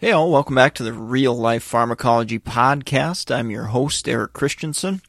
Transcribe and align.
Hey 0.00 0.12
all, 0.12 0.30
welcome 0.30 0.54
back 0.54 0.72
to 0.76 0.82
the 0.82 0.94
Real 0.94 1.36
Life 1.36 1.62
Pharmacology 1.62 2.38
Podcast. 2.38 3.30
I'm 3.30 3.50
your 3.50 3.64
host, 3.64 4.08
Eric 4.08 4.32
Christensen. 4.32 5.02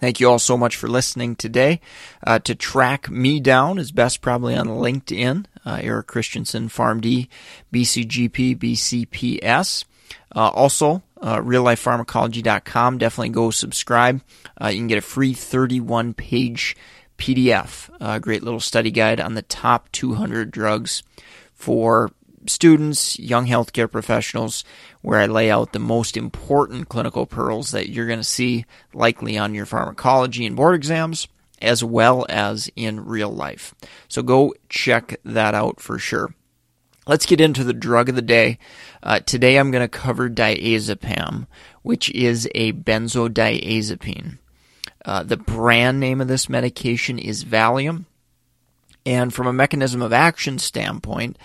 Thank 0.00 0.20
you 0.20 0.28
all 0.28 0.38
so 0.38 0.58
much 0.58 0.76
for 0.76 0.86
listening 0.86 1.34
today. 1.34 1.80
Uh, 2.22 2.38
to 2.40 2.54
track 2.54 3.08
me 3.08 3.40
down 3.40 3.78
is 3.78 3.90
best 3.90 4.20
probably 4.20 4.54
on 4.54 4.66
LinkedIn, 4.66 5.46
uh, 5.64 5.78
Eric 5.80 6.08
Christensen, 6.08 6.68
PharmD, 6.68 7.28
BCGP, 7.72 8.58
BCPS. 8.58 9.86
Uh, 10.36 10.48
also, 10.48 11.02
uh, 11.22 11.38
reallifepharmacology.com. 11.38 12.98
Definitely 12.98 13.30
go 13.30 13.50
subscribe. 13.50 14.20
Uh, 14.60 14.68
you 14.68 14.76
can 14.76 14.88
get 14.88 14.98
a 14.98 15.00
free 15.00 15.32
31 15.32 16.12
page 16.12 16.76
PDF, 17.16 17.88
a 17.98 18.20
great 18.20 18.42
little 18.42 18.60
study 18.60 18.90
guide 18.90 19.22
on 19.22 19.36
the 19.36 19.40
top 19.40 19.90
200 19.92 20.50
drugs 20.50 21.02
for 21.54 22.10
students, 22.46 23.18
young 23.18 23.46
healthcare 23.46 23.90
professionals, 23.90 24.64
where 25.00 25.20
I 25.20 25.26
lay 25.26 25.50
out 25.50 25.72
the 25.72 25.78
most 25.78 26.16
important 26.16 26.88
clinical 26.88 27.26
pearls 27.26 27.70
that 27.70 27.88
you're 27.88 28.06
going 28.06 28.18
to 28.18 28.24
see 28.24 28.64
likely 28.92 29.38
on 29.38 29.54
your 29.54 29.66
pharmacology 29.66 30.46
and 30.46 30.56
board 30.56 30.74
exams, 30.74 31.28
as 31.60 31.84
well 31.84 32.26
as 32.28 32.70
in 32.76 33.04
real 33.04 33.30
life. 33.30 33.74
So 34.08 34.22
go 34.22 34.54
check 34.68 35.20
that 35.24 35.54
out 35.54 35.80
for 35.80 35.98
sure. 35.98 36.34
Let's 37.06 37.26
get 37.26 37.40
into 37.40 37.64
the 37.64 37.72
drug 37.72 38.08
of 38.08 38.14
the 38.14 38.22
day. 38.22 38.58
Uh, 39.02 39.20
today 39.20 39.56
I'm 39.56 39.72
going 39.72 39.82
to 39.84 39.88
cover 39.88 40.30
diazepam, 40.30 41.48
which 41.82 42.10
is 42.10 42.48
a 42.54 42.72
benzodiazepine. 42.72 44.38
Uh, 45.04 45.24
the 45.24 45.36
brand 45.36 45.98
name 45.98 46.20
of 46.20 46.28
this 46.28 46.48
medication 46.48 47.18
is 47.18 47.44
Valium. 47.44 48.04
And 49.04 49.34
from 49.34 49.48
a 49.48 49.52
mechanism 49.52 50.00
of 50.00 50.12
action 50.12 50.60
standpoint, 50.60 51.36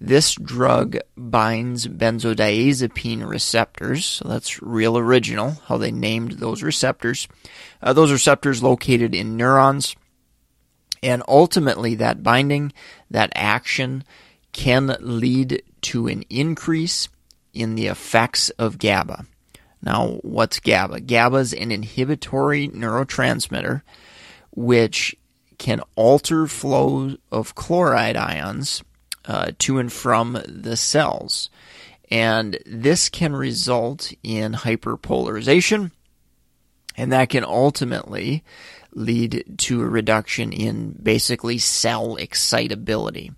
this 0.00 0.34
drug 0.34 0.98
binds 1.16 1.86
benzodiazepine 1.88 3.26
receptors. 3.26 4.04
So 4.04 4.28
that's 4.28 4.62
real 4.62 4.98
original, 4.98 5.52
how 5.66 5.78
they 5.78 5.90
named 5.90 6.32
those 6.32 6.62
receptors. 6.62 7.28
Uh, 7.82 7.92
those 7.92 8.12
receptors 8.12 8.62
located 8.62 9.14
in 9.14 9.36
neurons. 9.36 9.96
And 11.02 11.22
ultimately, 11.28 11.94
that 11.96 12.22
binding, 12.22 12.72
that 13.10 13.32
action, 13.34 14.04
can 14.52 14.96
lead 15.00 15.62
to 15.82 16.08
an 16.08 16.22
increase 16.28 17.08
in 17.54 17.74
the 17.74 17.86
effects 17.86 18.50
of 18.50 18.78
GABA. 18.78 19.24
Now, 19.82 20.18
what's 20.22 20.60
GABA? 20.60 21.00
GABA 21.02 21.36
is 21.36 21.54
an 21.54 21.70
inhibitory 21.70 22.68
neurotransmitter 22.68 23.82
which 24.50 25.14
can 25.58 25.80
alter 25.94 26.46
flow 26.46 27.16
of 27.30 27.54
chloride 27.54 28.16
ions 28.16 28.82
uh, 29.26 29.52
to 29.58 29.78
and 29.78 29.92
from 29.92 30.38
the 30.46 30.76
cells. 30.76 31.50
And 32.10 32.58
this 32.64 33.08
can 33.08 33.34
result 33.34 34.12
in 34.22 34.52
hyperpolarization, 34.52 35.90
and 36.96 37.12
that 37.12 37.30
can 37.30 37.44
ultimately 37.44 38.44
lead 38.92 39.44
to 39.58 39.82
a 39.82 39.86
reduction 39.86 40.52
in 40.52 40.96
basically 41.02 41.58
cell 41.58 42.16
excitability. 42.16 43.32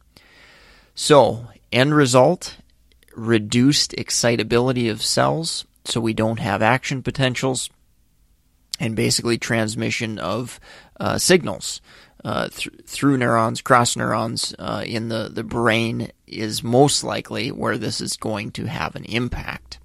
So, 0.95 1.47
end 1.73 1.95
result 1.95 2.57
reduced 3.17 3.95
excitability 3.95 4.89
of 4.89 5.03
cells, 5.03 5.65
so 5.85 6.01
we 6.01 6.13
don't 6.13 6.39
have 6.39 6.63
action 6.63 7.03
potentials, 7.03 7.71
and 8.79 8.95
basically 8.95 9.39
transmission 9.39 10.19
of 10.19 10.61
uh, 11.01 11.19
signals 11.19 11.81
uh, 12.25 12.49
th- 12.49 12.75
through 12.85 13.17
neurons, 13.17 13.61
cross 13.61 13.97
neurons 13.97 14.55
uh, 14.59 14.83
in 14.87 15.09
the, 15.09 15.31
the 15.33 15.45
brain 15.45 16.11
is 16.27 16.63
most 16.63 17.05
likely 17.05 17.51
where 17.51 17.79
this 17.79 18.01
is 18.01 18.17
going 18.17 18.51
to 18.53 18.67
have 18.67 18.97
an 18.97 19.05
impact. 19.05 19.79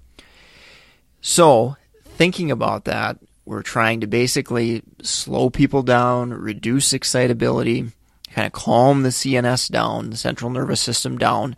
So, 1.20 1.76
thinking 2.04 2.50
about 2.50 2.84
that, 2.84 3.18
we're 3.44 3.62
trying 3.62 4.00
to 4.00 4.06
basically 4.06 4.82
slow 5.02 5.50
people 5.50 5.82
down, 5.82 6.30
reduce 6.30 6.92
excitability, 6.92 7.92
kind 8.32 8.46
of 8.46 8.52
calm 8.52 9.02
the 9.02 9.10
CNS 9.10 9.70
down, 9.70 10.10
the 10.10 10.16
central 10.16 10.50
nervous 10.50 10.80
system 10.80 11.18
down. 11.18 11.56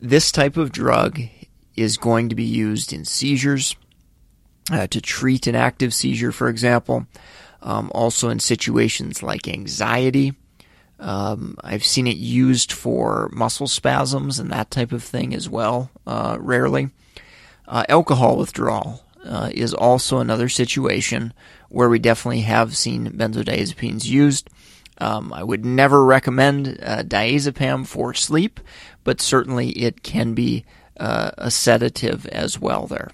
This 0.00 0.30
type 0.30 0.56
of 0.56 0.70
drug 0.70 1.20
is 1.76 1.96
going 1.96 2.28
to 2.28 2.34
be 2.34 2.44
used 2.44 2.92
in 2.92 3.04
seizures 3.04 3.74
uh, 4.70 4.86
to 4.88 5.00
treat 5.00 5.46
an 5.46 5.54
active 5.54 5.94
seizure, 5.94 6.32
for 6.32 6.48
example 6.48 7.06
um, 7.62 7.90
also 7.94 8.28
in 8.28 8.40
situations 8.40 9.22
like 9.22 9.48
anxiety. 9.48 10.34
Um, 11.00 11.56
I've 11.62 11.84
seen 11.84 12.06
it 12.06 12.16
used 12.16 12.72
for 12.72 13.28
muscle 13.32 13.68
spasms 13.68 14.38
and 14.38 14.50
that 14.50 14.70
type 14.70 14.92
of 14.92 15.04
thing 15.04 15.34
as 15.34 15.48
well, 15.48 15.90
uh, 16.06 16.36
rarely. 16.40 16.90
Uh, 17.66 17.84
alcohol 17.88 18.36
withdrawal 18.36 19.04
uh, 19.24 19.50
is 19.52 19.74
also 19.74 20.18
another 20.18 20.48
situation 20.48 21.32
where 21.68 21.88
we 21.88 21.98
definitely 21.98 22.40
have 22.40 22.76
seen 22.76 23.10
benzodiazepines 23.12 24.06
used. 24.06 24.48
Um, 25.00 25.32
I 25.32 25.44
would 25.44 25.64
never 25.64 26.04
recommend 26.04 26.78
uh, 26.82 27.02
diazepam 27.02 27.86
for 27.86 28.14
sleep, 28.14 28.58
but 29.04 29.20
certainly 29.20 29.70
it 29.70 30.02
can 30.02 30.34
be 30.34 30.64
uh, 30.98 31.30
a 31.38 31.50
sedative 31.50 32.26
as 32.26 32.58
well 32.58 32.86
there. 32.86 33.10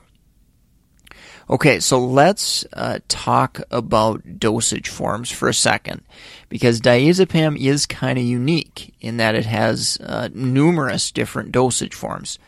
Okay, 1.49 1.78
so 1.78 1.99
let's 1.99 2.65
uh, 2.72 3.00
talk 3.06 3.60
about 3.71 4.38
dosage 4.38 4.88
forms 4.88 5.31
for 5.31 5.47
a 5.47 5.55
second, 5.55 6.03
because 6.49 6.81
diazepam 6.81 7.59
is 7.59 7.84
kind 7.84 8.19
of 8.19 8.25
unique 8.25 8.94
in 9.00 9.19
that 9.19 9.34
it 9.34 9.44
has 9.44 9.99
uh, 10.03 10.31
numerous 10.32 11.10
different 11.10 11.53
dosage 11.53 11.94
forms. 11.94 12.38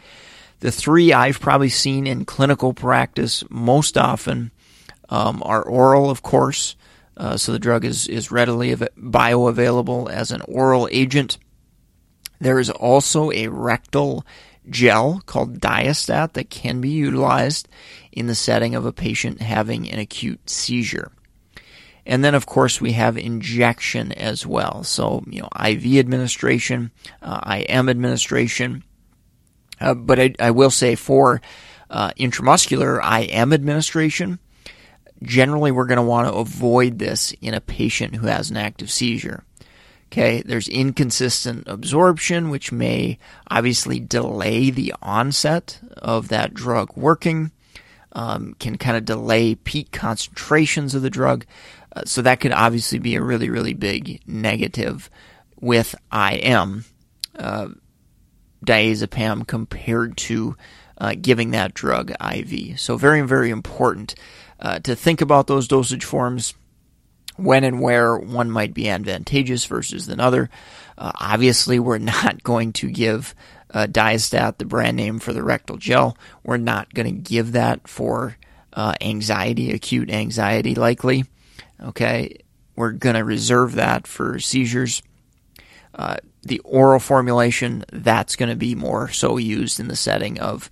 The 0.61 0.73
three 0.73 1.13
I've 1.13 1.41
probably 1.41 1.69
seen 1.69 2.07
in 2.07 2.25
clinical 2.25 2.73
practice 2.73 3.45
most 3.51 3.99
often 3.99 4.51
um, 5.11 5.43
are 5.45 5.63
oral, 5.63 6.09
of 6.09 6.23
course, 6.23 6.75
uh, 7.19 7.37
so 7.37 7.53
the 7.53 7.59
drug 7.59 7.85
is, 7.85 8.09
is 8.09 8.31
readily 8.31 8.75
bioavailable 8.75 10.11
as 10.11 10.31
an 10.31 10.41
oral 10.49 10.89
agent. 10.91 11.37
There 12.41 12.59
is 12.59 12.71
also 12.71 13.31
a 13.31 13.49
rectal 13.49 14.25
gel 14.69 15.23
called 15.27 15.61
Diastat 15.61 16.33
that 16.33 16.51
can 16.51 16.81
be 16.81 16.89
utilized 16.89 17.69
in 18.17 18.27
the 18.27 18.35
setting 18.35 18.75
of 18.75 18.85
a 18.85 18.93
patient 18.93 19.41
having 19.41 19.89
an 19.89 20.01
acute 20.01 20.51
seizure. 20.51 21.13
And 22.07 22.25
then, 22.25 22.35
of 22.35 22.47
course, 22.47 22.81
we 22.81 22.93
have 22.93 23.19
injection 23.19 24.13
as 24.13 24.47
well. 24.47 24.85
So, 24.85 25.23
you 25.29 25.43
know, 25.43 25.49
IV 25.55 25.99
administration, 25.99 26.93
uh, 27.21 27.41
IM 27.69 27.89
administration. 27.89 28.85
Uh, 29.81 29.95
but 29.95 30.19
I, 30.19 30.35
I, 30.41 30.53
will 30.53 30.71
say 30.71 30.95
for 30.95 31.43
uh, 31.91 32.11
intramuscular 32.13 33.01
IM 33.03 33.53
administration, 33.53 34.39
generally 35.23 35.73
we're 35.73 35.87
going 35.87 35.97
to 35.97 36.03
want 36.03 36.29
to 36.29 36.35
avoid 36.35 36.99
this 36.99 37.35
in 37.43 37.53
a 37.53 37.61
patient 37.61 38.15
who 38.15 38.29
has 38.29 38.51
an 38.51 38.57
active 38.57 38.91
seizure. 38.91 39.45
Okay, 40.13 40.43
there's 40.47 40.69
inconsistent 40.69 41.65
absorption, 41.67 42.49
which 42.49 42.71
may 42.71 43.19
obviously 43.51 43.99
delay 43.99 44.71
the 44.71 44.95
onset 45.03 45.81
of 45.99 46.29
that 46.29 46.55
drug 46.55 46.97
working, 46.97 47.51
um, 48.17 48.57
can 48.59 48.79
kind 48.79 48.97
of 48.97 49.05
delay 49.05 49.55
peak 49.55 49.93
concentrations 49.93 50.95
of 50.95 51.03
the 51.03 51.11
drug. 51.11 51.45
Uh, 51.95 52.03
so 52.07 52.23
that 52.23 52.41
could 52.41 52.51
obviously 52.51 52.99
be 52.99 53.15
a 53.15 53.23
really, 53.23 53.51
really 53.51 53.75
big 53.75 54.21
negative 54.27 55.11
with 55.61 55.95
IM 56.11 56.87
uh, 57.39 57.69
diazepam 58.65 59.47
compared 59.47 60.17
to 60.17 60.57
uh, 60.97 61.15
giving 61.21 61.51
that 61.51 61.75
drug 61.75 62.11
IV. 62.11 62.81
So 62.81 62.97
very, 62.97 63.21
very 63.21 63.51
important 63.51 64.15
uh, 64.59 64.79
to 64.81 64.97
think 64.97 65.21
about 65.21 65.47
those 65.47 65.69
dosage 65.69 66.05
forms 66.05 66.55
when 67.37 67.65
and 67.65 67.83
where 67.83 68.17
one 68.17 68.51
might 68.51 68.73
be 68.73 68.89
advantageous 68.89 69.67
versus 69.67 70.09
another. 70.09 70.49
Uh, 70.97 71.13
obviously, 71.21 71.79
we're 71.79 71.99
not 72.23 72.43
going 72.43 72.73
to 72.75 72.91
give 72.91 73.35
uh, 73.71 73.87
Diastat, 73.87 74.59
the 74.59 74.65
brand 74.65 74.97
name 74.97 75.19
for 75.19 75.33
the 75.33 75.43
rectal 75.43 75.77
gel, 75.77 76.17
we're 76.45 76.57
not 76.57 76.95
going 76.95 77.07
to 77.07 77.21
give 77.21 77.53
that 77.53 77.89
for 77.89 78.37
uh, 78.73 78.95
anxiety, 79.01 79.73
acute 79.73 80.11
anxiety, 80.11 80.75
likely. 80.75 81.25
Okay, 81.83 82.39
we're 82.77 82.93
going 82.93 83.17
to 83.17 83.25
reserve 83.25 83.75
that 83.75 84.07
for 84.07 84.39
seizures. 84.39 85.03
Uh, 85.95 86.17
the 86.43 86.59
oral 86.61 87.01
formulation, 87.01 87.85
that's 87.91 88.37
going 88.37 88.49
to 88.51 88.57
be 88.57 88.75
more 88.75 89.09
so 89.09 89.37
used 89.37 89.81
in 89.81 89.89
the 89.89 89.97
setting 89.97 90.39
of, 90.39 90.71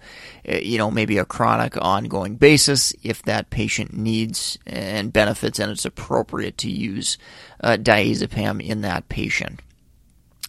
uh, 0.48 0.56
you 0.56 0.78
know, 0.78 0.90
maybe 0.90 1.18
a 1.18 1.24
chronic 1.24 1.76
ongoing 1.80 2.36
basis 2.36 2.92
if 3.02 3.22
that 3.22 3.50
patient 3.50 3.92
needs 3.92 4.58
and 4.66 5.12
benefits 5.12 5.58
and 5.58 5.72
it's 5.72 5.84
appropriate 5.84 6.56
to 6.58 6.70
use 6.70 7.18
uh, 7.60 7.76
diazepam 7.80 8.62
in 8.62 8.82
that 8.82 9.08
patient. 9.08 9.60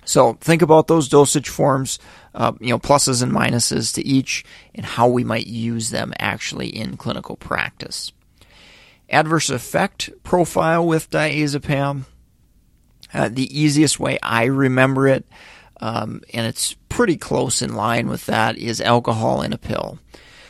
So 0.05 0.33
think 0.33 0.61
about 0.61 0.87
those 0.87 1.09
dosage 1.09 1.49
forms, 1.49 1.99
uh, 2.33 2.53
you 2.59 2.69
know, 2.69 2.79
pluses 2.79 3.23
and 3.23 3.31
minuses 3.31 3.93
to 3.95 4.05
each, 4.05 4.45
and 4.73 4.85
how 4.85 5.07
we 5.07 5.23
might 5.23 5.47
use 5.47 5.89
them 5.89 6.13
actually 6.19 6.69
in 6.69 6.95
clinical 6.97 7.35
practice. 7.35 8.11
Adverse 9.09 9.49
effect 9.49 10.11
profile 10.23 10.85
with 10.85 11.09
diazepam. 11.09 12.05
Uh, 13.13 13.29
the 13.29 13.59
easiest 13.59 13.99
way 13.99 14.17
I 14.21 14.45
remember 14.45 15.07
it, 15.07 15.25
um, 15.79 16.21
and 16.33 16.45
it's 16.45 16.73
pretty 16.89 17.17
close 17.17 17.61
in 17.61 17.75
line 17.75 18.07
with 18.07 18.25
that, 18.25 18.57
is 18.57 18.81
alcohol 18.81 19.41
in 19.41 19.53
a 19.53 19.57
pill. 19.57 19.99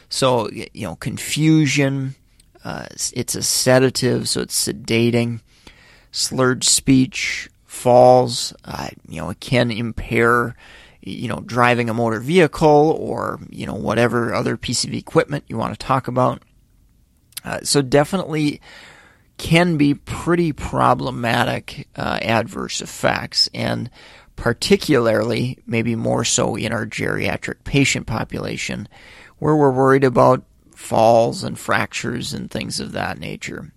So, 0.09 0.49
you 0.51 0.87
know, 0.87 0.95
confusion, 0.95 2.15
uh, 2.63 2.87
it's 3.13 3.35
a 3.35 3.43
sedative, 3.43 4.27
so 4.27 4.41
it's 4.41 4.67
sedating, 4.67 5.41
slurred 6.11 6.63
speech, 6.63 7.49
falls, 7.75 8.53
uh, 8.63 8.87
you 9.07 9.21
know, 9.21 9.29
it 9.29 9.39
can 9.39 9.69
impair, 9.69 10.55
you 11.01 11.27
know, 11.27 11.41
driving 11.45 11.89
a 11.89 11.93
motor 11.93 12.19
vehicle 12.19 12.97
or, 12.99 13.39
you 13.49 13.65
know, 13.67 13.75
whatever 13.75 14.33
other 14.33 14.57
piece 14.57 14.85
of 14.85 14.93
equipment 14.93 15.43
you 15.47 15.57
want 15.57 15.73
to 15.73 15.85
talk 15.85 16.07
about. 16.07 16.41
Uh, 17.43 17.59
so 17.61 17.81
definitely 17.81 18.61
can 19.37 19.77
be 19.77 19.93
pretty 19.93 20.53
problematic 20.53 21.87
uh, 21.95 22.17
adverse 22.21 22.81
effects, 22.81 23.49
and 23.53 23.91
particularly 24.35 25.59
maybe 25.67 25.95
more 25.95 26.23
so 26.23 26.55
in 26.55 26.71
our 26.71 26.85
geriatric 26.85 27.63
patient 27.65 28.07
population, 28.07 28.87
where 29.37 29.55
we're 29.55 29.71
worried 29.71 30.05
about 30.05 30.43
falls 30.75 31.43
and 31.43 31.59
fractures 31.59 32.33
and 32.33 32.49
things 32.49 32.79
of 32.79 32.93
that 32.93 33.19
nature. 33.19 33.71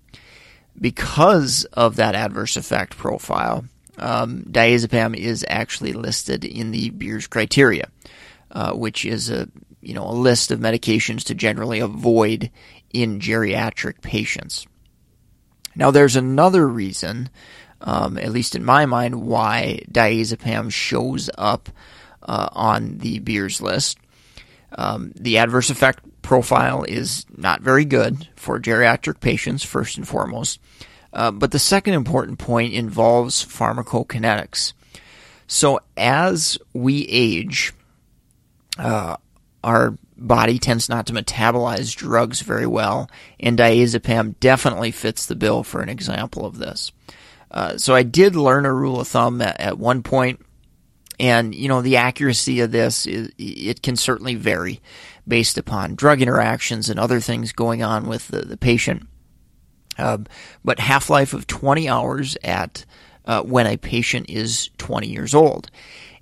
Because 0.80 1.64
of 1.72 1.96
that 1.96 2.14
adverse 2.14 2.56
effect 2.56 2.96
profile, 2.96 3.64
um, 3.98 4.44
diazepam 4.44 5.16
is 5.16 5.44
actually 5.48 5.92
listed 5.92 6.44
in 6.44 6.70
the 6.70 6.90
Beers 6.90 7.26
criteria, 7.26 7.88
uh, 8.50 8.72
which 8.72 9.04
is 9.04 9.30
a 9.30 9.48
you 9.80 9.94
know 9.94 10.08
a 10.08 10.12
list 10.12 10.50
of 10.50 10.60
medications 10.60 11.24
to 11.24 11.34
generally 11.34 11.80
avoid 11.80 12.50
in 12.90 13.20
geriatric 13.20 14.00
patients. 14.00 14.66
Now, 15.74 15.92
there's 15.92 16.16
another 16.16 16.66
reason, 16.66 17.30
um, 17.80 18.18
at 18.18 18.32
least 18.32 18.56
in 18.56 18.64
my 18.64 18.86
mind, 18.86 19.22
why 19.22 19.80
diazepam 19.90 20.72
shows 20.72 21.30
up 21.38 21.68
uh, 22.22 22.48
on 22.52 22.98
the 22.98 23.20
Beers 23.20 23.60
list. 23.60 23.98
Um, 24.72 25.12
the 25.14 25.38
adverse 25.38 25.70
effect 25.70 26.04
profile 26.20 26.82
is 26.82 27.24
not 27.34 27.62
very 27.62 27.84
good 27.84 28.28
for 28.36 28.60
geriatric 28.60 29.20
patients, 29.20 29.64
first 29.64 29.96
and 29.96 30.06
foremost. 30.06 30.60
Uh, 31.12 31.30
but 31.30 31.52
the 31.52 31.58
second 31.58 31.94
important 31.94 32.38
point 32.38 32.74
involves 32.74 33.44
pharmacokinetics. 33.44 34.72
So 35.46 35.80
as 35.96 36.58
we 36.74 37.06
age, 37.08 37.72
uh, 38.78 39.16
our 39.64 39.96
body 40.16 40.58
tends 40.58 40.88
not 40.88 41.06
to 41.06 41.12
metabolize 41.12 41.94
drugs 41.94 42.40
very 42.40 42.66
well, 42.66 43.10
and 43.40 43.58
diazepam 43.58 44.38
definitely 44.40 44.90
fits 44.90 45.26
the 45.26 45.36
bill 45.36 45.62
for 45.62 45.80
an 45.80 45.88
example 45.88 46.44
of 46.44 46.58
this. 46.58 46.92
Uh, 47.50 47.78
so 47.78 47.94
I 47.94 48.02
did 48.02 48.36
learn 48.36 48.66
a 48.66 48.74
rule 48.74 49.00
of 49.00 49.08
thumb 49.08 49.40
at, 49.40 49.58
at, 49.58 49.78
one 49.78 50.02
point, 50.02 50.44
and 51.18 51.54
you 51.54 51.68
know 51.68 51.80
the 51.80 51.96
accuracy 51.96 52.60
of 52.60 52.72
this 52.72 53.06
is, 53.06 53.32
it 53.38 53.82
can 53.82 53.96
certainly 53.96 54.34
vary 54.34 54.80
based 55.26 55.56
upon 55.56 55.94
drug 55.94 56.20
interactions 56.20 56.90
and 56.90 57.00
other 57.00 57.20
things 57.20 57.52
going 57.52 57.82
on 57.82 58.06
with 58.06 58.28
the, 58.28 58.40
the 58.40 58.56
patient. 58.56 59.06
Uh, 59.98 60.18
but 60.64 60.78
half 60.78 61.10
life 61.10 61.34
of 61.34 61.46
20 61.46 61.88
hours 61.88 62.36
at 62.44 62.84
uh, 63.24 63.42
when 63.42 63.66
a 63.66 63.76
patient 63.76 64.30
is 64.30 64.70
20 64.78 65.08
years 65.08 65.34
old, 65.34 65.70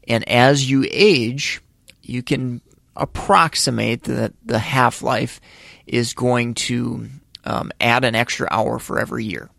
and 0.08 0.28
as 0.28 0.68
you 0.68 0.86
age, 0.90 1.60
you 2.02 2.22
can 2.22 2.60
approximate 2.96 4.04
that 4.04 4.32
the 4.44 4.58
half 4.58 5.02
life 5.02 5.40
is 5.86 6.14
going 6.14 6.54
to 6.54 7.08
um, 7.44 7.70
add 7.80 8.04
an 8.04 8.14
extra 8.14 8.48
hour 8.50 8.78
for 8.78 8.98
every 8.98 9.24
year. 9.24 9.50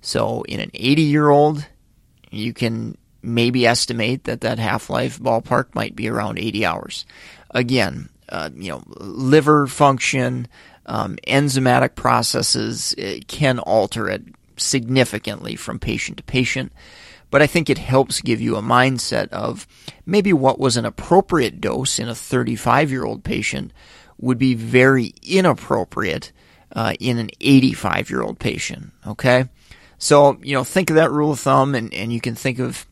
So, 0.00 0.42
in 0.42 0.60
an 0.60 0.70
80 0.74 1.02
year 1.02 1.30
old, 1.30 1.66
you 2.30 2.52
can 2.52 2.96
maybe 3.22 3.66
estimate 3.66 4.24
that 4.24 4.40
that 4.40 4.58
half 4.58 4.90
life 4.90 5.20
ballpark 5.20 5.74
might 5.74 5.94
be 5.94 6.08
around 6.08 6.38
80 6.38 6.66
hours. 6.66 7.06
Again, 7.50 8.08
uh, 8.28 8.50
you 8.54 8.70
know, 8.70 8.82
liver 8.86 9.66
function, 9.66 10.48
um, 10.86 11.16
enzymatic 11.26 11.94
processes 11.94 12.94
can 13.28 13.58
alter 13.58 14.08
it 14.08 14.22
significantly 14.56 15.56
from 15.56 15.78
patient 15.78 16.18
to 16.18 16.22
patient 16.22 16.72
but 17.32 17.40
I 17.40 17.46
think 17.46 17.70
it 17.70 17.78
helps 17.78 18.20
give 18.20 18.42
you 18.42 18.56
a 18.56 18.62
mindset 18.62 19.28
of 19.30 19.66
maybe 20.04 20.34
what 20.34 20.58
was 20.58 20.76
an 20.76 20.84
appropriate 20.84 21.62
dose 21.62 21.98
in 21.98 22.06
a 22.06 22.14
35 22.14 22.90
year 22.90 23.04
old 23.04 23.24
patient 23.24 23.72
would 24.18 24.36
be 24.36 24.54
very 24.54 25.14
inappropriate 25.22 26.30
uh, 26.72 26.92
in 27.00 27.18
an 27.18 27.30
85 27.40 28.10
year 28.10 28.20
old 28.20 28.38
patient. 28.38 28.92
Okay, 29.06 29.48
so 29.96 30.38
you 30.42 30.52
know 30.54 30.62
think 30.62 30.90
of 30.90 30.96
that 30.96 31.10
rule 31.10 31.32
of 31.32 31.40
thumb, 31.40 31.74
and, 31.74 31.92
and 31.94 32.12
you 32.12 32.20
can 32.20 32.34
think 32.34 32.58
of 32.58 32.86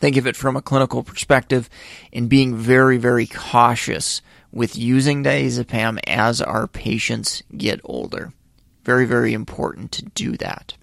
think 0.00 0.16
of 0.16 0.26
it 0.26 0.34
from 0.34 0.56
a 0.56 0.62
clinical 0.62 1.04
perspective, 1.04 1.70
and 2.12 2.28
being 2.28 2.56
very 2.56 2.98
very 2.98 3.26
cautious 3.26 4.20
with 4.54 4.78
using 4.78 5.24
diazepam 5.24 5.98
as 6.06 6.40
our 6.40 6.66
patients 6.66 7.42
get 7.56 7.80
older. 7.84 8.32
Very 8.84 9.04
very 9.04 9.34
important 9.34 9.92
to 9.92 10.04
do 10.04 10.36
that. 10.38 10.74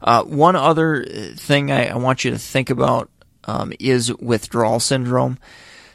Uh, 0.00 0.22
one 0.24 0.56
other 0.56 1.04
thing 1.04 1.70
I, 1.70 1.88
I, 1.88 1.96
want 1.96 2.24
you 2.24 2.30
to 2.30 2.38
think 2.38 2.70
about 2.70 3.10
um, 3.44 3.72
is 3.80 4.14
withdrawal 4.16 4.78
syndrome. 4.78 5.38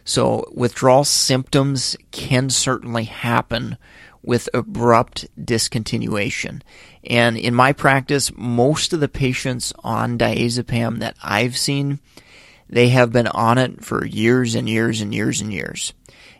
So, 0.04 0.51
withdrawal 0.54 1.06
symptoms 1.06 1.95
can 2.12 2.50
certainly 2.50 3.06
happen 3.06 3.77
with 4.21 4.50
abrupt 4.54 5.27
discontinuation. 5.39 6.62
And 7.06 7.38
in 7.38 7.56
my 7.56 7.71
practice, 7.74 8.31
most 8.36 8.92
of 8.92 9.00
the 9.00 9.07
patients 9.07 9.71
on 9.83 10.18
diazepam 10.18 11.00
that 11.00 11.16
I've 11.24 11.57
seen, 11.57 12.00
they 12.69 12.89
have 12.89 13.12
been 13.12 13.27
on 13.27 13.57
it 13.57 13.83
for 13.83 14.06
years 14.06 14.56
and 14.56 14.68
years 14.68 15.00
and 15.00 15.13
years 15.13 15.42
and 15.42 15.54
years. 15.54 15.94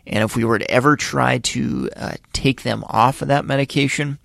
And 0.06 0.22
if 0.22 0.36
we 0.36 0.44
were 0.44 0.58
to 0.58 0.70
ever 0.70 0.96
try 0.96 1.38
to 1.38 1.90
uh, 1.96 2.12
take 2.32 2.62
them 2.62 2.84
off 2.86 3.22
of 3.22 3.28
that 3.28 3.44
medication, 3.44 4.18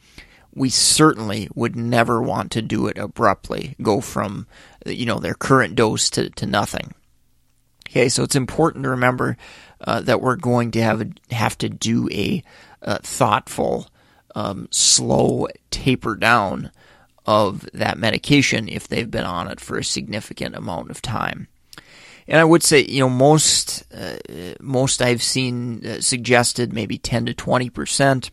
we 0.53 0.69
certainly 0.69 1.47
would 1.55 1.75
never 1.75 2.21
want 2.21 2.51
to 2.51 2.61
do 2.61 2.87
it 2.87 2.97
abruptly, 2.97 3.75
go 3.81 4.01
from 4.01 4.47
you 4.85 5.05
know 5.05 5.19
their 5.19 5.33
current 5.35 5.75
dose 5.75 6.09
to, 6.11 6.29
to 6.31 6.45
nothing. 6.45 6.93
Okay, 7.89 8.09
so 8.09 8.23
it's 8.23 8.35
important 8.35 8.83
to 8.83 8.89
remember 8.89 9.37
uh, 9.81 10.01
that 10.01 10.21
we're 10.21 10.35
going 10.35 10.71
to 10.71 10.81
have 10.81 11.11
have 11.31 11.57
to 11.59 11.69
do 11.69 12.09
a, 12.11 12.43
a 12.81 13.01
thoughtful, 13.01 13.87
um, 14.35 14.67
slow 14.71 15.47
taper 15.71 16.15
down 16.15 16.71
of 17.25 17.67
that 17.73 17.97
medication 17.97 18.67
if 18.67 18.87
they've 18.87 19.09
been 19.11 19.23
on 19.23 19.47
it 19.47 19.59
for 19.59 19.77
a 19.77 19.83
significant 19.83 20.55
amount 20.55 20.91
of 20.91 21.01
time. 21.01 21.47
And 22.29 22.39
I 22.39 22.45
would 22.45 22.63
say, 22.63 22.85
you 22.85 23.01
know, 23.01 23.09
most 23.09 23.83
uh, 23.93 24.17
most 24.61 25.01
I've 25.01 25.23
seen 25.23 25.85
uh, 25.85 25.99
suggested 25.99 26.71
maybe 26.71 26.97
ten 26.97 27.25
to 27.25 27.33
twenty 27.33 27.69
percent 27.69 28.31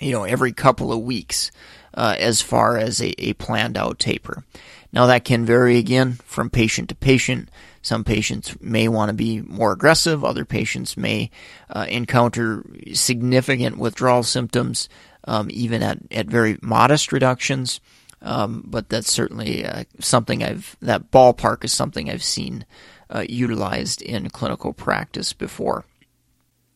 you 0.00 0.12
know, 0.12 0.24
every 0.24 0.52
couple 0.52 0.92
of 0.92 1.00
weeks 1.00 1.50
uh, 1.94 2.16
as 2.18 2.40
far 2.40 2.78
as 2.78 3.00
a, 3.00 3.12
a 3.22 3.34
planned 3.34 3.76
out 3.76 3.98
taper. 3.98 4.44
Now, 4.92 5.06
that 5.06 5.24
can 5.24 5.44
vary 5.44 5.76
again 5.78 6.14
from 6.24 6.50
patient 6.50 6.88
to 6.88 6.94
patient. 6.94 7.50
Some 7.82 8.02
patients 8.02 8.60
may 8.60 8.88
want 8.88 9.10
to 9.10 9.14
be 9.14 9.40
more 9.40 9.72
aggressive, 9.72 10.24
other 10.24 10.44
patients 10.44 10.96
may 10.96 11.30
uh, 11.68 11.86
encounter 11.88 12.64
significant 12.92 13.78
withdrawal 13.78 14.22
symptoms, 14.22 14.88
um, 15.24 15.48
even 15.50 15.82
at, 15.82 15.98
at 16.10 16.26
very 16.26 16.58
modest 16.60 17.12
reductions. 17.12 17.80
Um, 18.22 18.62
but 18.66 18.88
that's 18.88 19.10
certainly 19.10 19.64
uh, 19.64 19.84
something 19.98 20.42
I've, 20.42 20.76
that 20.82 21.10
ballpark 21.10 21.64
is 21.64 21.72
something 21.72 22.10
I've 22.10 22.22
seen 22.22 22.66
uh, 23.08 23.24
utilized 23.28 24.02
in 24.02 24.28
clinical 24.30 24.72
practice 24.72 25.32
before. 25.32 25.84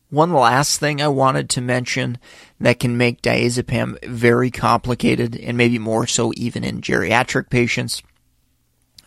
One 0.09 0.33
last 0.33 0.79
thing 0.79 1.01
I 1.01 1.07
wanted 1.07 1.49
to 1.51 1.61
mention 1.61 2.17
that 2.59 2.79
can 2.79 2.97
make 2.97 3.21
diazepam 3.21 4.03
very 4.05 4.49
complicated, 4.49 5.35
and 5.35 5.57
maybe 5.57 5.79
more 5.79 6.07
so 6.07 6.31
even 6.35 6.63
in 6.63 6.81
geriatric 6.81 7.49
patients, 7.49 8.01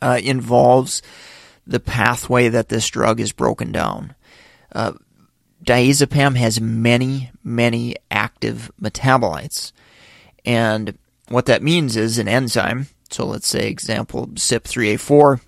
uh, 0.03 0.21
involves 0.23 1.03
the 1.67 1.81
pathway 1.81 2.49
that 2.49 2.69
this 2.69 2.89
drug 2.89 3.21
is 3.21 3.33
broken 3.33 3.73
down. 3.73 4.15
Uh, 4.73 4.93
diazepam 5.65 6.37
has 6.37 6.61
many, 6.61 7.31
many 7.43 7.97
active 8.11 8.71
metabolites. 8.81 9.73
And 10.45 10.97
what 11.29 11.47
that 11.47 11.63
means 11.63 11.97
is 11.97 12.19
an 12.19 12.29
enzyme, 12.29 12.89
so 13.11 13.27
let's 13.27 13.47
say 13.47 13.69
example 13.69 14.29
CYP3A4, 14.29 15.41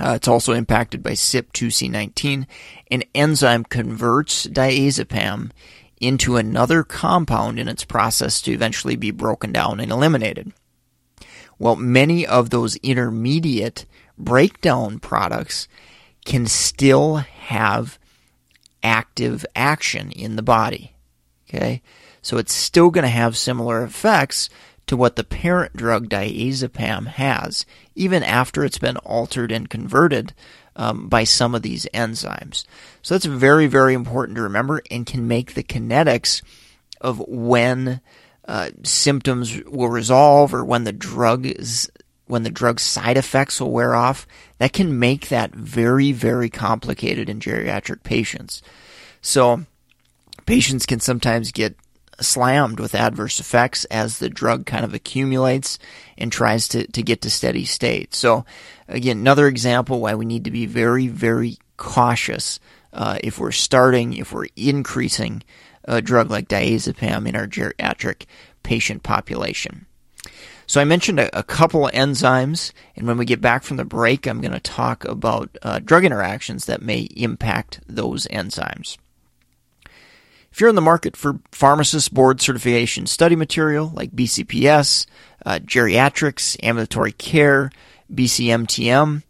Uh, 0.00 0.12
it's 0.14 0.28
also 0.28 0.52
impacted 0.52 1.02
by 1.02 1.10
CYP2C19. 1.10 2.46
An 2.88 3.02
enzyme 3.16 3.64
converts 3.64 4.46
diazepam 4.46 5.50
into 6.00 6.36
another 6.36 6.84
compound 6.84 7.58
in 7.58 7.66
its 7.66 7.84
process 7.84 8.40
to 8.42 8.52
eventually 8.52 8.94
be 8.94 9.10
broken 9.10 9.50
down 9.50 9.80
and 9.80 9.90
eliminated. 9.90 10.52
Well, 11.58 11.74
many 11.74 12.24
of 12.24 12.50
those 12.50 12.76
intermediate 12.76 13.86
breakdown 14.16 15.00
products 15.00 15.66
can 16.24 16.46
still 16.46 17.16
have 17.16 17.98
active 18.84 19.44
action 19.56 20.12
in 20.12 20.36
the 20.36 20.42
body. 20.42 20.94
Okay? 21.48 21.82
So 22.22 22.36
it's 22.36 22.52
still 22.52 22.90
going 22.90 23.02
to 23.02 23.08
have 23.08 23.36
similar 23.36 23.82
effects 23.82 24.48
to 24.88 24.96
what 24.96 25.16
the 25.16 25.24
parent 25.24 25.76
drug 25.76 26.08
diazepam 26.08 27.06
has, 27.06 27.64
even 27.94 28.22
after 28.22 28.64
it's 28.64 28.78
been 28.78 28.96
altered 28.98 29.52
and 29.52 29.70
converted 29.70 30.34
um, 30.76 31.08
by 31.08 31.24
some 31.24 31.54
of 31.54 31.62
these 31.62 31.86
enzymes. 31.94 32.64
So 33.02 33.14
that's 33.14 33.26
very, 33.26 33.66
very 33.66 33.94
important 33.94 34.36
to 34.36 34.42
remember 34.42 34.82
and 34.90 35.06
can 35.06 35.28
make 35.28 35.54
the 35.54 35.62
kinetics 35.62 36.42
of 37.00 37.22
when 37.28 38.00
uh, 38.46 38.70
symptoms 38.82 39.62
will 39.64 39.90
resolve 39.90 40.54
or 40.54 40.64
when 40.64 40.84
the 40.84 40.92
drug 40.92 41.46
is 41.46 41.90
when 42.26 42.42
the 42.42 42.50
drug 42.50 42.78
side 42.78 43.16
effects 43.16 43.58
will 43.58 43.70
wear 43.70 43.94
off, 43.94 44.26
that 44.58 44.74
can 44.74 44.98
make 44.98 45.28
that 45.28 45.54
very, 45.54 46.12
very 46.12 46.50
complicated 46.50 47.30
in 47.30 47.40
geriatric 47.40 48.02
patients. 48.02 48.60
So, 49.22 49.64
patients 50.44 50.84
can 50.84 51.00
sometimes 51.00 51.52
get 51.52 51.74
slammed 52.20 52.80
with 52.80 52.94
adverse 52.94 53.40
effects 53.40 53.84
as 53.86 54.18
the 54.18 54.28
drug 54.28 54.66
kind 54.66 54.84
of 54.84 54.94
accumulates 54.94 55.78
and 56.16 56.32
tries 56.32 56.68
to, 56.68 56.86
to 56.92 57.02
get 57.02 57.22
to 57.22 57.30
steady 57.30 57.64
state. 57.64 58.14
So, 58.14 58.44
again, 58.88 59.18
another 59.18 59.46
example 59.46 60.00
why 60.00 60.14
we 60.14 60.24
need 60.24 60.44
to 60.44 60.50
be 60.50 60.66
very, 60.66 61.08
very 61.08 61.58
cautious 61.76 62.60
uh, 62.92 63.18
if 63.22 63.38
we're 63.38 63.52
starting, 63.52 64.14
if 64.14 64.32
we're 64.32 64.48
increasing 64.56 65.42
a 65.84 66.02
drug 66.02 66.30
like 66.30 66.48
diazepam 66.48 67.28
in 67.28 67.36
our 67.36 67.46
geriatric 67.46 68.26
patient 68.62 69.02
population. 69.02 69.86
So 70.66 70.82
I 70.82 70.84
mentioned 70.84 71.18
a, 71.18 71.38
a 71.38 71.42
couple 71.42 71.86
of 71.86 71.94
enzymes, 71.94 72.72
and 72.94 73.06
when 73.06 73.16
we 73.16 73.24
get 73.24 73.40
back 73.40 73.62
from 73.62 73.78
the 73.78 73.86
break, 73.86 74.26
I'm 74.26 74.42
going 74.42 74.52
to 74.52 74.60
talk 74.60 75.06
about 75.06 75.56
uh, 75.62 75.78
drug 75.78 76.04
interactions 76.04 76.66
that 76.66 76.82
may 76.82 77.00
impact 77.16 77.80
those 77.86 78.26
enzymes. 78.26 78.98
If 80.58 80.62
you're 80.62 80.70
in 80.70 80.74
the 80.74 80.82
market 80.82 81.16
for 81.16 81.38
pharmacist 81.52 82.12
board 82.12 82.40
certification 82.40 83.06
study 83.06 83.36
material 83.36 83.92
like 83.94 84.10
BCPS, 84.10 85.06
uh, 85.46 85.60
geriatrics, 85.60 86.56
ambulatory 86.64 87.12
care, 87.12 87.70
BCMTM, 88.12 89.22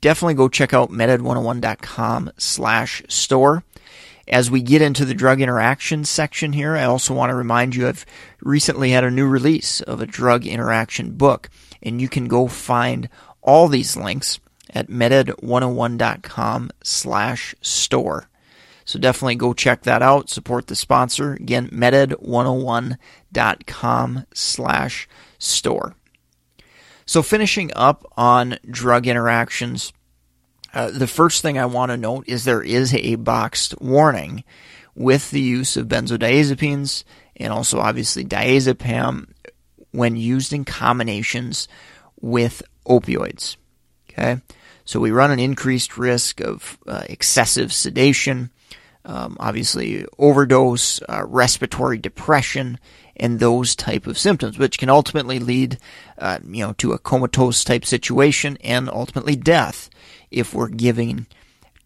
definitely 0.00 0.32
go 0.32 0.48
check 0.48 0.72
out 0.72 0.90
meded101.com 0.90 2.30
slash 2.38 3.02
store. 3.08 3.62
As 4.26 4.50
we 4.50 4.62
get 4.62 4.80
into 4.80 5.04
the 5.04 5.12
drug 5.12 5.42
interaction 5.42 6.06
section 6.06 6.54
here, 6.54 6.74
I 6.74 6.84
also 6.84 7.12
want 7.12 7.28
to 7.28 7.36
remind 7.36 7.76
you 7.76 7.86
I've 7.86 8.06
recently 8.40 8.92
had 8.92 9.04
a 9.04 9.10
new 9.10 9.28
release 9.28 9.82
of 9.82 10.00
a 10.00 10.06
drug 10.06 10.46
interaction 10.46 11.10
book, 11.10 11.50
and 11.82 12.00
you 12.00 12.08
can 12.08 12.26
go 12.26 12.48
find 12.48 13.10
all 13.42 13.68
these 13.68 13.98
links 13.98 14.40
at 14.70 14.88
meded101.com 14.88 16.70
slash 16.82 17.54
store. 17.60 18.29
So 18.90 18.98
definitely 18.98 19.36
go 19.36 19.52
check 19.52 19.84
that 19.84 20.02
out. 20.02 20.28
Support 20.28 20.66
the 20.66 20.74
sponsor. 20.74 21.34
Again, 21.34 21.68
meded101.com 21.68 24.26
slash 24.34 25.08
store. 25.38 25.94
So 27.06 27.22
finishing 27.22 27.70
up 27.76 28.04
on 28.16 28.58
drug 28.68 29.06
interactions, 29.06 29.92
uh, 30.74 30.90
the 30.90 31.06
first 31.06 31.40
thing 31.40 31.56
I 31.56 31.66
want 31.66 31.92
to 31.92 31.96
note 31.96 32.24
is 32.26 32.42
there 32.42 32.64
is 32.64 32.92
a 32.92 33.14
boxed 33.14 33.80
warning 33.80 34.42
with 34.96 35.30
the 35.30 35.40
use 35.40 35.76
of 35.76 35.86
benzodiazepines 35.86 37.04
and 37.36 37.52
also 37.52 37.78
obviously 37.78 38.24
diazepam 38.24 39.28
when 39.92 40.16
used 40.16 40.52
in 40.52 40.64
combinations 40.64 41.68
with 42.20 42.60
opioids. 42.88 43.54
Okay, 44.10 44.40
so 44.84 44.98
we 44.98 45.12
run 45.12 45.30
an 45.30 45.38
increased 45.38 45.96
risk 45.96 46.40
of 46.40 46.76
uh, 46.88 47.04
excessive 47.08 47.72
sedation, 47.72 48.50
um, 49.04 49.36
obviously 49.40 50.04
overdose, 50.18 51.00
uh, 51.08 51.24
respiratory 51.26 51.98
depression, 51.98 52.78
and 53.16 53.38
those 53.38 53.76
type 53.76 54.06
of 54.06 54.18
symptoms, 54.18 54.58
which 54.58 54.78
can 54.78 54.88
ultimately 54.88 55.38
lead, 55.38 55.78
uh, 56.18 56.38
you 56.44 56.64
know, 56.64 56.72
to 56.74 56.92
a 56.92 56.98
comatose 56.98 57.64
type 57.64 57.84
situation 57.84 58.56
and 58.62 58.88
ultimately 58.88 59.36
death 59.36 59.90
if 60.30 60.54
we're 60.54 60.68
giving 60.68 61.26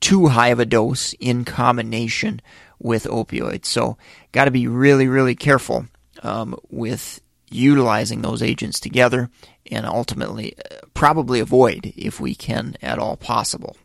too 0.00 0.28
high 0.28 0.49
of 0.49 0.61
a 0.61 0.66
dose 0.66 1.12
in 1.14 1.44
combination 1.44 2.40
with 2.78 3.04
opioids. 3.04 3.66
So, 3.66 3.97
got 4.33 4.44
to 4.44 4.50
be 4.50 4.66
really, 4.66 5.09
really 5.09 5.35
careful 5.35 5.87
um, 6.23 6.56
with 6.71 7.21
utilizing 7.50 8.23
those 8.23 8.42
agents 8.42 8.78
together, 8.80 9.30
and 9.71 9.87
ultimately, 9.87 10.54
uh, 10.59 10.78
probably 10.92 11.40
avoid 11.40 11.92
if 11.97 12.21
we 12.21 12.35
can 12.35 12.76
at 12.83 12.99
all 12.99 13.16
possible. 13.16 13.76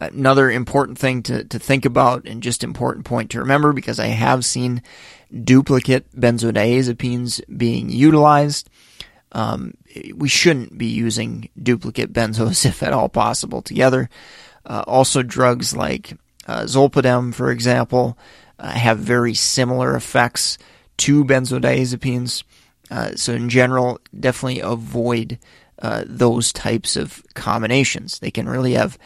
Another 0.00 0.50
important 0.50 0.98
thing 0.98 1.22
to, 1.24 1.44
to 1.44 1.58
think 1.58 1.84
about 1.84 2.26
and 2.26 2.42
just 2.42 2.64
important 2.64 3.04
point 3.04 3.30
to 3.30 3.40
remember 3.40 3.72
because 3.72 4.00
I 4.00 4.06
have 4.06 4.44
seen 4.44 4.82
duplicate 5.44 6.10
benzodiazepines 6.18 7.40
being 7.56 7.90
utilized. 7.90 8.70
Um, 9.32 9.74
we 10.14 10.28
shouldn't 10.28 10.76
be 10.78 10.86
using 10.86 11.48
duplicate 11.60 12.12
benzos 12.12 12.64
if 12.66 12.82
at 12.82 12.92
all 12.92 13.08
possible 13.08 13.62
together. 13.62 14.08
Uh, 14.64 14.84
also, 14.86 15.22
drugs 15.22 15.74
like 15.74 16.16
uh, 16.46 16.62
zolpidem, 16.62 17.34
for 17.34 17.50
example, 17.50 18.16
uh, 18.58 18.70
have 18.70 18.98
very 18.98 19.34
similar 19.34 19.96
effects 19.96 20.56
to 20.98 21.24
benzodiazepines. 21.24 22.44
Uh, 22.90 23.12
so, 23.16 23.32
in 23.32 23.48
general, 23.48 23.98
definitely 24.18 24.60
avoid 24.60 25.38
uh, 25.80 26.04
those 26.06 26.52
types 26.52 26.96
of 26.96 27.22
combinations. 27.34 28.20
They 28.20 28.30
can 28.30 28.48
really 28.48 28.74
have 28.74 28.98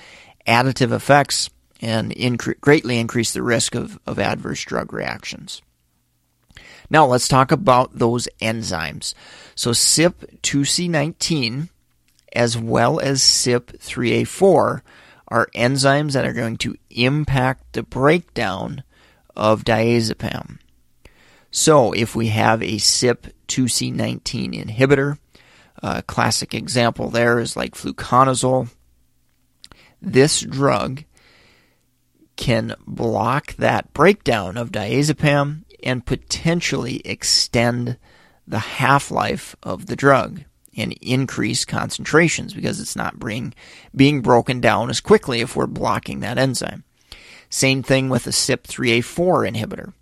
additive 0.46 0.92
effects 0.92 1.50
and 1.80 2.14
incre- 2.14 2.60
greatly 2.60 2.98
increase 2.98 3.32
the 3.32 3.42
risk 3.42 3.74
of, 3.74 3.98
of 4.06 4.18
adverse 4.18 4.62
drug 4.64 4.92
reactions. 4.92 5.62
Now 6.88 7.06
let's 7.06 7.28
talk 7.28 7.50
about 7.52 7.98
those 7.98 8.28
enzymes. 8.40 9.14
So 9.54 9.70
CYP2C19 9.72 11.68
as 12.32 12.56
well 12.56 13.00
as 13.00 13.22
CYP3A4 13.22 14.82
are 15.28 15.48
enzymes 15.54 16.12
that 16.12 16.26
are 16.26 16.32
going 16.32 16.58
to 16.58 16.76
impact 16.90 17.72
the 17.72 17.82
breakdown 17.82 18.84
of 19.34 19.64
diazepam. 19.64 20.58
So 21.50 21.92
if 21.92 22.14
we 22.14 22.28
have 22.28 22.62
a 22.62 22.76
CYP2C19 22.76 24.64
inhibitor, 24.64 25.18
a 25.82 26.02
classic 26.02 26.54
example 26.54 27.10
there 27.10 27.38
is 27.40 27.56
like 27.56 27.74
fluconazole 27.74 28.68
this 30.06 30.40
drug 30.40 31.02
can 32.36 32.76
block 32.86 33.54
that 33.56 33.92
breakdown 33.92 34.56
of 34.56 34.70
diazepam 34.70 35.64
and 35.82 36.06
potentially 36.06 37.02
extend 37.04 37.98
the 38.46 38.58
half 38.58 39.10
life 39.10 39.56
of 39.62 39.86
the 39.86 39.96
drug 39.96 40.42
and 40.76 40.92
increase 41.02 41.64
concentrations 41.64 42.54
because 42.54 42.80
it's 42.80 42.94
not 42.94 43.18
being, 43.18 43.52
being 43.94 44.20
broken 44.20 44.60
down 44.60 44.90
as 44.90 45.00
quickly 45.00 45.40
if 45.40 45.56
we're 45.56 45.66
blocking 45.66 46.20
that 46.20 46.38
enzyme. 46.38 46.84
Same 47.50 47.82
thing 47.82 48.08
with 48.08 48.26
a 48.26 48.30
CYP3A4 48.30 49.50
inhibitor. 49.56 49.92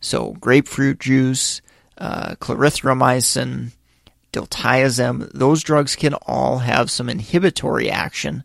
So, 0.00 0.32
grapefruit 0.32 1.00
juice, 1.00 1.62
uh, 1.96 2.34
clarithromycin, 2.34 3.70
diltiazem, 4.32 5.30
those 5.32 5.62
drugs 5.62 5.96
can 5.96 6.14
all 6.14 6.58
have 6.58 6.90
some 6.90 7.08
inhibitory 7.08 7.88
action 7.88 8.44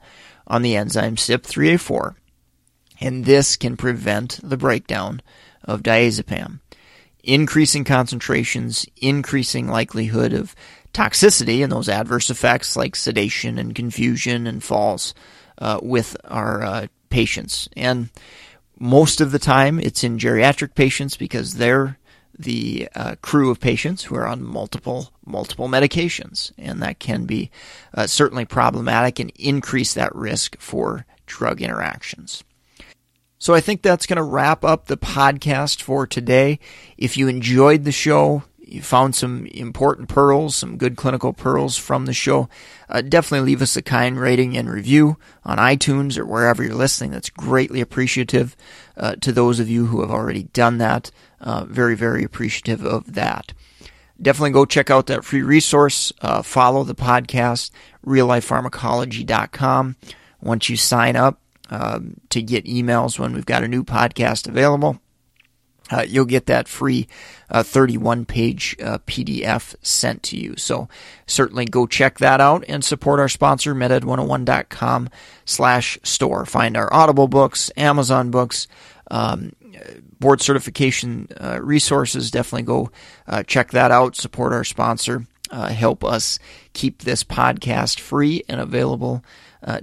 on 0.50 0.62
the 0.62 0.76
enzyme 0.76 1.16
CYP3A4, 1.16 2.16
and 3.00 3.26
this 3.26 3.56
can 3.56 3.78
prevent 3.78 4.40
the 4.44 4.58
breakdown 4.58 5.22
of 5.64 5.84
diazepam, 5.84 6.60
increasing 7.24 7.84
concentrations, 7.84 8.86
increasing 8.98 9.68
likelihood 9.68 10.34
of 10.34 10.56
toxicity 10.94 11.64
and 11.64 11.72
those 11.72 11.88
adverse 11.88 12.30
effects 12.30 12.76
like 12.76 12.96
sedation 12.96 13.60
and 13.60 13.76
confusion 13.76 14.48
and 14.48 14.64
falls 14.64 15.14
uh, 15.60 15.80
with 15.82 16.18
our 16.26 16.64
uh, 16.64 16.88
patients. 17.10 17.70
And 17.78 18.10
most 18.80 19.22
of 19.22 19.32
the 19.32 19.40
time, 19.40 19.80
it's 19.80 20.04
in 20.04 20.18
geriatric 20.18 20.74
patients 20.74 21.18
because 21.18 21.54
they're 21.54 21.99
the 22.40 22.88
uh, 22.96 23.16
crew 23.22 23.52
of 23.52 23.60
patients 23.60 24.06
who 24.06 24.16
are 24.16 24.26
on 24.26 24.42
multiple 24.42 25.12
multiple 25.26 25.68
medications, 25.68 26.52
and 26.58 26.82
that 26.82 27.00
can 27.00 27.26
be 27.26 27.52
uh, 27.94 28.08
certainly 28.08 28.46
problematic 28.46 29.20
and 29.20 29.32
increase 29.36 29.94
that 29.94 30.16
risk 30.16 30.58
for 30.60 31.06
drug 31.26 31.62
interactions. 31.62 32.44
So 33.38 33.54
I 33.54 33.62
think 33.62 33.82
that's 33.82 34.06
going 34.06 34.18
to 34.18 34.24
wrap 34.24 34.66
up 34.66 34.86
the 34.86 34.98
podcast 34.98 35.82
for 35.82 36.08
today. 36.08 36.60
If 36.98 37.16
you 37.16 37.28
enjoyed 37.28 37.84
the 37.84 37.92
show, 37.92 38.44
you 38.72 38.82
found 38.82 39.16
some 39.16 39.46
important 39.48 40.10
pearls, 40.10 40.56
some 40.56 40.78
good 40.78 40.96
clinical 40.96 41.34
pearls 41.34 41.78
from 41.78 42.06
the 42.06 42.14
show, 42.14 42.50
uh, 42.90 43.02
definitely 43.02 43.46
leave 43.46 43.62
us 43.62 43.76
a 43.76 43.82
kind 43.82 44.20
rating 44.20 44.58
and 44.58 44.70
review 44.70 45.18
on 45.44 45.58
iTunes 45.58 46.18
or 46.18 46.26
wherever 46.26 46.64
you're 46.64 46.74
listening. 46.74 47.12
That's 47.12 47.30
greatly 47.30 47.82
appreciative 47.82 48.56
uh, 48.98 49.16
to 49.18 49.32
those 49.32 49.60
of 49.60 49.70
you 49.70 49.88
who 49.88 50.02
have 50.02 50.12
already 50.12 50.44
done 50.44 50.78
that. 50.80 51.12
Uh, 51.42 51.66
very, 51.66 51.96
very 51.96 52.24
appreciative 52.24 52.86
of 52.86 53.14
that. 53.14 53.54
Definitely 54.22 54.52
go 54.52 54.66
check 54.66 54.90
out 54.90 55.08
that 55.08 55.24
free 55.24 55.42
resource. 55.42 56.12
Uh, 56.22 56.42
follow 56.42 56.84
the 56.84 56.96
podcast, 56.96 57.72
reallifepharmacology.com. 58.06 59.96
Once 60.42 60.70
you 60.70 60.76
sign 60.78 61.16
up 61.16 61.40
um, 61.70 62.20
to 62.30 62.42
get 62.42 62.66
emails 62.66 63.18
when 63.18 63.34
we've 63.34 63.46
got 63.46 63.64
a 63.64 63.68
new 63.68 63.84
podcast 63.84 64.48
available, 64.48 65.00
uh, 65.92 66.06
you'll 66.08 66.26
get 66.26 66.46
that 66.46 66.68
free 66.68 67.08
uh, 67.50 67.64
31 67.64 68.26
page 68.26 68.76
uh, 68.84 69.00
PDF 69.00 69.76
sent 69.82 70.24
to 70.24 70.38
you. 70.38 70.56
So 70.58 70.88
certainly 71.26 71.66
go 71.66 71.88
check 71.88 72.20
that 72.20 72.40
out 72.40 72.64
and 72.68 72.84
support 72.84 73.20
our 73.20 73.30
sponsor, 73.30 73.74
meded101.com 73.74 75.10
slash 75.46 75.98
store. 76.04 76.46
Find 76.46 76.78
our 76.78 76.92
Audible 76.94 77.28
books, 77.28 77.72
Amazon 77.76 78.30
books, 78.30 78.68
um, 79.10 79.54
board 80.20 80.42
certification 80.42 81.28
uh, 81.40 81.60
resources. 81.62 82.32
Definitely 82.32 82.64
go 82.64 82.92
uh, 83.28 83.44
check 83.44 83.72
that 83.72 83.92
out. 83.92 84.16
Support 84.16 84.54
our 84.54 84.64
sponsor. 84.64 85.26
Uh, 85.52 85.70
help 85.70 86.04
us 86.04 86.38
keep 86.74 87.02
this 87.02 87.24
podcast 87.24 88.00
free 88.00 88.44
and 88.48 88.62
available 88.62 89.24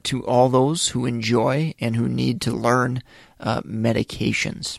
to 0.05 0.25
all 0.25 0.49
those 0.49 0.89
who 0.89 1.05
enjoy 1.05 1.75
and 1.81 1.97
who 1.97 2.09
need 2.09 2.41
to 2.41 2.51
learn 2.51 3.03
medications. 3.41 4.79